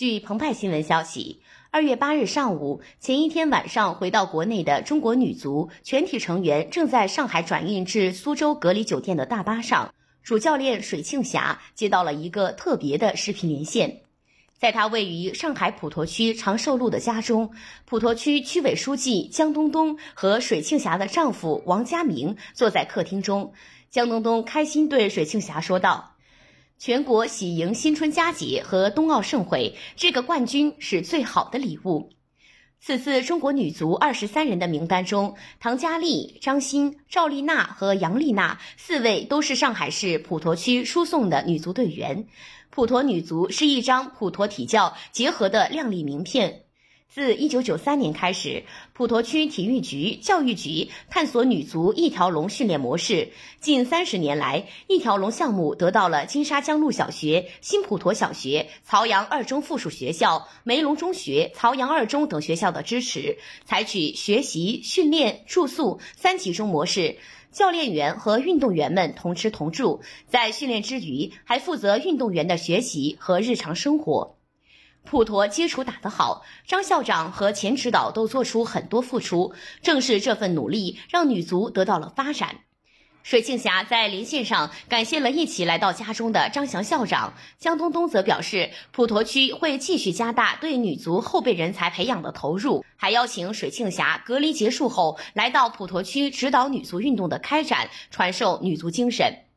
[0.00, 9.92] 据澎湃新闻消息，二月八日上午，前一天晚上回到国内的中国女足全体成员正在上海转运至苏州隔离酒店的大巴上，
[10.22, 14.00] 主教练水庆霞接到了一个特别的视频连线。
[14.58, 17.50] 在他位于上海普陀区长寿路的家中，
[17.84, 23.52] 普陀区区委书记江冬冬和水庆霞的丈夫王家明坐在客厅中。
[23.90, 26.09] 江冬冬开心对水庆霞说道。
[26.80, 32.08] 全国喜迎新春佳节和冬奥盛会，这个冠军是最好的礼物。
[32.80, 42.26] 此次中国女足二十三人的名单中，唐佳丽、张欣、赵丽娜和杨丽娜四位都是上海市普陀区输送的女足队员。
[42.70, 46.62] 普陀女足是一张普陀体教结合的靓丽名片。
[47.12, 53.30] 自一九九三年开始，普陀区体育局、教育局探索女足一条龙训练模式。
[53.58, 67.16] 近三十年来，一条龙项目得到了金沙江路小学、新普陀小学、曹杨二中附属学校、梅龙中学、曹杨二中等学校的支持，采取学习、训练、住宿三集中模式，
[67.50, 74.36] 教练员和运动员们同吃同住，在训练之余还负责运动员的学习和日常生活。
[75.04, 82.60] 普陀基础打得好，张校长和钱指导都做出很多付出，正是这份努力让女足得到了发展。
[83.22, 99.49] 水庆霞在连线上感谢了一起来到家中的张翔校长，江东东则表示，普陀区会继续加大对女足后备人才培养的投入，还邀请水庆霞隔离结束后来到普陀区指导女足运动的开展，传授女足精神。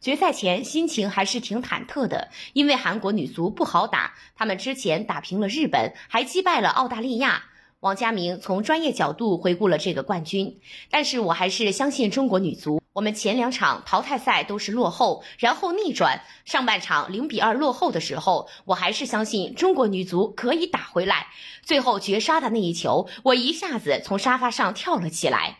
[0.00, 7.44] 决赛前心情还是挺忐忑的，因为韩国女足不好打，他们之前打平了日本，还击败了澳大利亚。
[7.80, 10.58] 王佳明从专业角度回顾了这个冠军，
[10.90, 12.80] 但是我还是相信中国女足。
[12.94, 21.26] 我们前两场淘汰赛都是落后，然后逆转，上半场零比二落后的时候，我还是相信中国女足可以打回来。
[21.62, 25.58] 最后绝杀的那一球，我一下子从沙发上跳了起来。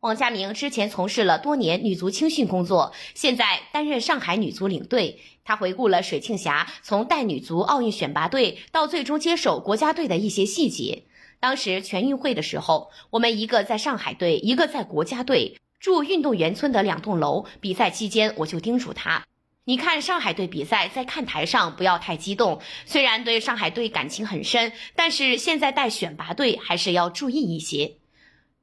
[0.00, 5.20] 王佳明之前从事了多年女足青训工作，现在担任上海女足领队。
[5.42, 11.04] 他回顾了水庆霞从带女足奥运选拔队到最终接手国家队的一些细节。
[11.40, 17.46] 当时全运会的时候，我们一个在上海队，一个在国家队，住运动员村的两栋楼。
[17.60, 19.24] 比赛期间，我就叮嘱他
[19.64, 22.60] ：“你看上海队比赛，在看台上不要太激动。
[22.84, 27.96] 虽然对上海队感情很深，但是现在带选拔队还是要注意一些。”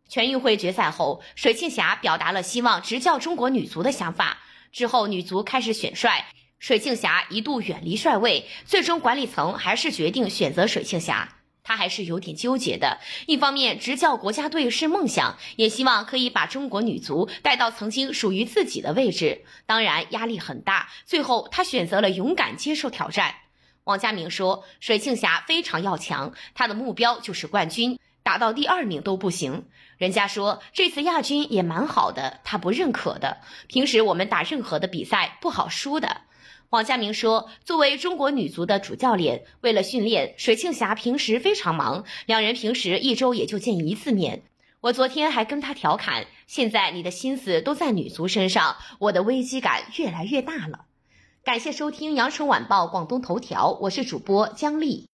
[0.07, 4.39] 全运会决赛后，水庆霞表达了希望执教中国女足的想法。
[4.71, 6.27] 之后，女足开始选帅，
[6.59, 11.37] 水庆霞一度远离帅位，最终管理层还是决定选择水庆霞。
[11.63, 19.45] 她还是有点纠结的，一方面执教国家队是梦想，也希望可以把中国女足带到曾经属于自己的位置。
[19.65, 20.89] 当然，压力很大。
[21.05, 23.35] 最后，她选择了勇敢接受挑战。
[23.85, 29.65] 王佳明说：“水庆霞非常要强，她的目标就是冠军。”打到第二名都不行，
[29.97, 33.37] 人家说这次亚军也蛮好的，他不认可的。
[33.67, 36.21] 平时我们打任何的比赛不好输的。
[36.69, 44.43] 王佳明说，作为中国女足的主教练，为了训练，水庆霞平时非常忙，两人平时一周也就见一次面。
[44.81, 50.85] 我昨天还跟他调侃，现在你的心思都在女足身上，我的危机感越来越大了。
[51.43, 55.07] 感谢收听羊城晚报广东头条，我是主播姜丽。